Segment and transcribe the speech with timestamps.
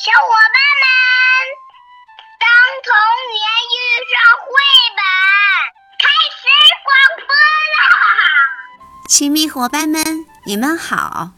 [0.00, 0.86] 小伙伴们，
[2.38, 2.46] 当
[2.86, 2.94] 童
[3.34, 3.42] 年
[3.74, 3.76] 遇
[4.06, 4.14] 上
[4.46, 4.46] 绘
[4.94, 5.02] 本，
[5.98, 6.06] 开
[6.38, 6.46] 始
[6.84, 6.88] 广
[7.26, 7.34] 播
[7.74, 7.82] 啦！
[9.08, 11.32] 亲密伙伴们，你们好，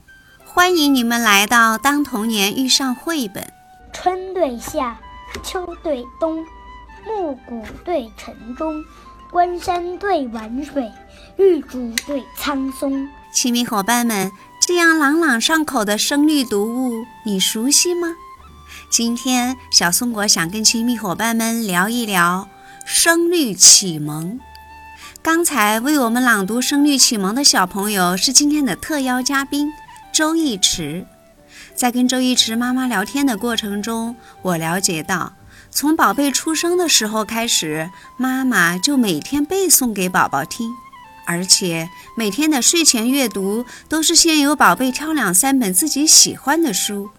[0.44, 3.42] 欢迎你们来到《当童年遇上绘本》。
[3.94, 4.98] 春对夏，
[5.42, 6.46] 秋对冬，
[7.06, 8.84] 暮鼓对晨钟，
[9.30, 10.92] 关山对晚水，
[11.38, 13.08] 玉竹对苍松。
[13.32, 18.16] 亲密伙伴们，这样朗朗上口的声律读物，你熟悉吗？
[18.88, 22.48] 今天，小松果想跟亲密伙伴们聊一聊
[22.84, 24.40] 声律启蒙。
[25.22, 29.70] 刚才为我们朗读声律启蒙的小朋友是今天的特邀嘉宾
[30.12, 31.06] 周一驰。
[31.74, 35.34] 在跟周一驰妈妈聊天的过程中，我了解到，
[35.70, 40.70] 从宝贝出生的时候开始，妈妈就每天背诵给宝宝听，
[41.26, 47.10] 而且每天的睡前阅读都是先由宝贝挑两三本自己喜欢的书。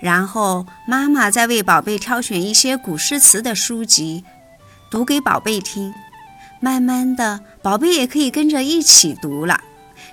[0.00, 4.24] 然后妈妈再为宝贝挑选一些古诗词的书籍，
[4.90, 5.92] 读给宝贝听。
[6.60, 9.60] 慢慢的，宝贝也可以跟着一起读了。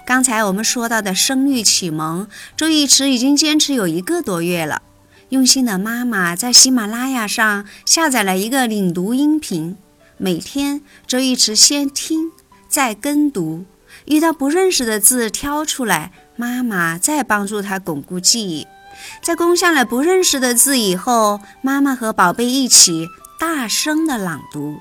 [0.06, 4.81] 刚才我们说到的声律启蒙，周一驰已经坚持有一个多月了。
[5.30, 9.75] 用心的妈妈在喜马拉雅上下载了一个领读音频，
[10.17, 12.31] 每天周一驰先听，
[12.67, 13.66] 再跟读。
[14.06, 18.67] 遇到不认识的字挑出来，妈妈再帮助他巩固记忆。
[19.21, 23.07] 在攻下了不认识的字以后，妈妈和宝贝一起
[23.39, 24.77] 大声的朗读。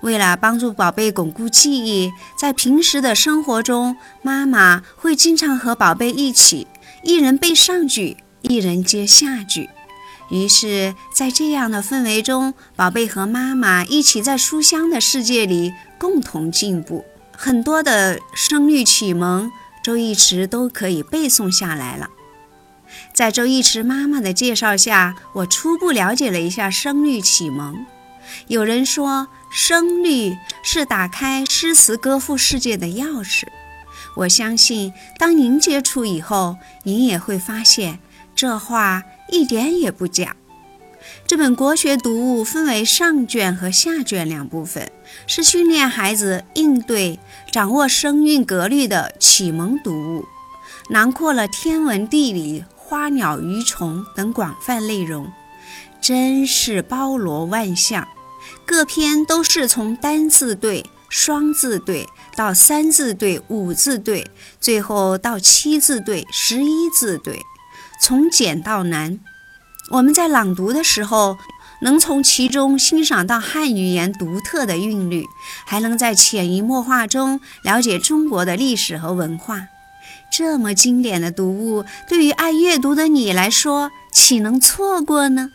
[0.00, 6.66] 为了帮助宝贝巩固记忆，在平时的生活中，妈妈会经常和宝贝一起，
[7.04, 9.70] 一人背上句，一人接下句。
[10.30, 17.04] 于是，在这样的氛围中，宝贝和妈妈一起在书香的世界里共同进步。
[17.36, 19.50] 很多的声律启蒙，
[19.84, 22.08] 周一驰都可以背诵下来了。
[23.12, 27.86] 在周一池妈妈的介绍下，我初步了解了一下声律启蒙。
[28.46, 33.44] 有人说，声律是打开诗词歌赋世界的钥匙。
[34.16, 37.98] 我相信，当您接触以后，您也会发现
[38.34, 40.36] 这话一点也不假。
[41.26, 44.90] 这本国学读物分为上卷和下卷两部分，
[45.26, 47.18] 是训练孩子应对、
[47.50, 50.26] 掌握声韵格律的启蒙读物，
[50.90, 52.64] 囊括了天文地理。
[52.92, 55.32] 花鸟鱼虫等广泛内容，
[56.02, 58.06] 真是包罗万象。
[58.66, 64.30] 各篇都是从单字对、双字对到三字对、五字对，
[64.60, 67.40] 最后到七字对、十一字对，
[67.98, 69.18] 从简到难。
[69.92, 71.38] 我们在朗读的时候，
[71.80, 75.24] 能从其中欣赏到汉语言独特的韵律，
[75.64, 79.68] 还能在潜移默化中了解中国的历史和文化。
[80.30, 85.50] 这么经典的读物，对于爱阅读的你来说，岂能错过呢？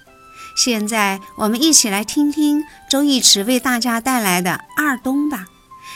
[0.56, 5.46] 现在我们一起来听听周一驰为大家带来的《二冬》吧，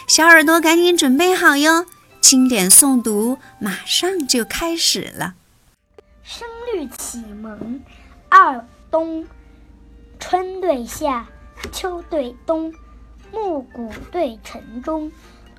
[0.08, 1.86] 小耳朵赶紧准备好哟！
[2.20, 5.34] 经典诵读马上就开始了。
[6.24, 7.58] 声律启蒙，
[8.30, 9.24] 《二冬》，
[10.20, 11.28] 春对夏，
[11.72, 12.72] 秋对冬，
[13.32, 15.12] 暮鼓对晨钟。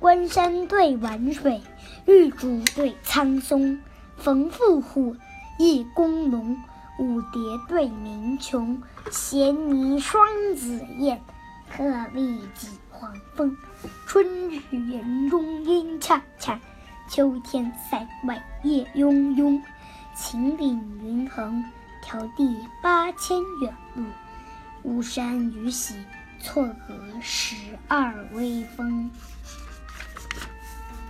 [0.03, 1.61] 关山对晚水，
[2.05, 3.79] 玉竹对苍松，
[4.17, 5.15] 冯妇虎，
[5.59, 6.57] 叶公龙，
[6.99, 10.21] 舞蝶对鸣琼，衔泥双
[10.57, 11.21] 紫燕，
[11.69, 13.55] 鹤立几黄蜂。
[14.05, 16.59] 春日园中莺恰恰，
[17.09, 19.63] 秋天塞外叶雍雍。
[20.13, 21.63] 秦岭云横，
[22.05, 24.03] 迢递八千远路，
[24.83, 25.95] 巫山雨洗，
[26.41, 27.55] 错隔十
[27.87, 29.09] 二微风。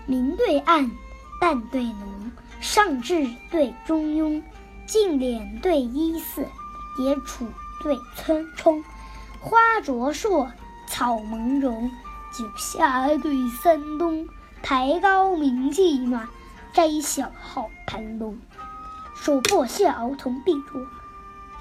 [0.06, 0.92] 明对暗，
[1.40, 4.42] 淡对浓，上至对中庸，
[4.86, 6.46] 净敛对依次，
[7.00, 7.48] 野楚
[7.82, 8.84] 对村冲，
[9.40, 10.50] 花灼烁，
[10.88, 11.90] 草蒙茸，
[12.38, 14.28] 九夏对三冬，
[14.62, 16.28] 台高明气暖，
[16.74, 18.38] 斋小号盘龙，
[19.16, 20.86] 手破谢鳌同碧卓，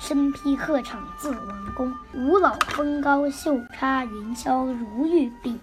[0.00, 5.60] 身披鹤氅自王宫，五老峰高袖插云霄如玉璧，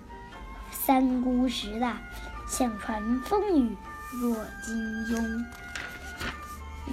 [0.71, 1.97] 三姑十大。
[2.49, 3.77] 想传风雨
[4.11, 4.75] 若金
[5.05, 5.45] 庸，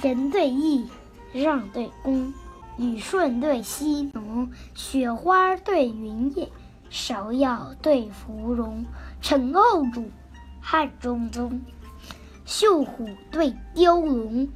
[0.02, 0.86] 人对义，
[1.32, 2.34] 让对恭，
[2.76, 6.52] 雨顺对溪浓，雪花对云叶，
[6.90, 8.84] 芍药对芙蓉，
[9.22, 10.10] 陈后主，
[10.60, 11.62] 汉中宗，
[12.44, 14.48] 绣虎对雕龙，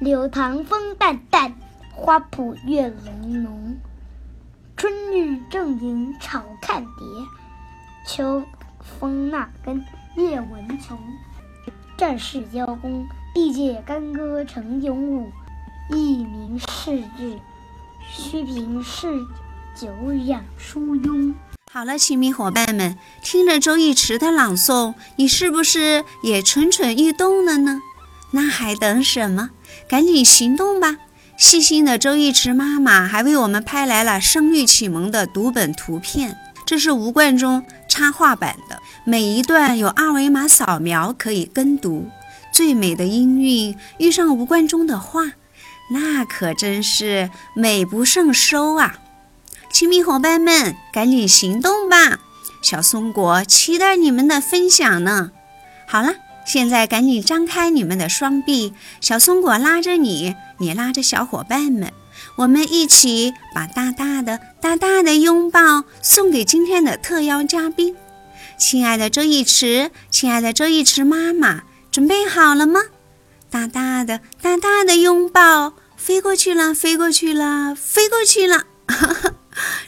[0.00, 1.54] 柳塘风淡淡，
[1.94, 3.76] 花圃月浓浓，
[4.76, 7.06] 春日正迎草看蝶，
[8.08, 8.42] 秋
[8.80, 9.84] 风那根。
[10.16, 10.98] 叶文琼，
[11.96, 15.30] 战士交功，历届干戈成勇武，
[15.90, 17.38] 一鸣世志。
[18.12, 19.06] 须凭嗜
[19.76, 19.88] 酒
[20.24, 21.32] 养疏慵。
[21.72, 27.80] 好了，亲密伙伴们，听着周逸驰的朗诵，你是不是也蠢蠢欲动了呢？
[28.32, 29.50] 那还等什么？
[29.88, 30.96] 赶紧行动吧！
[31.36, 36.36] 细心的周逸驰妈妈还为我们拍来了《声律启蒙》的读本图片，
[36.66, 42.08] 这是吴冠中插画版的，每一段有二维码扫描可以跟读。
[42.52, 45.32] 最美的音韵遇上吴冠中的画，
[45.92, 48.98] 那可真是美不胜收啊！
[49.72, 52.18] 亲密伙伴们，赶紧行动吧！
[52.60, 55.30] 小松果期待你们的分享呢。
[55.86, 56.14] 好了，
[56.44, 61.92] 现在赶紧张开你们的双臂，小松果拉着你，你拉着小伙伴们，
[62.36, 67.94] 我们一起把大大的、大大的拥抱送给今天的特邀嘉宾，
[68.60, 72.82] 亲爱的周逸驰，亲爱的周逸驰妈妈，准备好了吗？
[73.48, 78.66] 大大的、大大的拥抱，飞过去了，飞过去了，飞过去了。
[78.86, 79.32] 哈哈。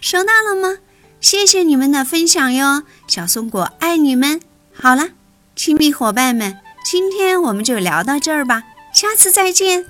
[0.01, 0.79] 收到了吗？
[1.21, 4.41] 谢谢你们的分享哟，小松果爱你们。
[4.73, 5.11] 好了，
[5.55, 8.63] 亲密伙伴们，今天我们就聊到这儿吧，
[8.95, 9.85] 下次再见。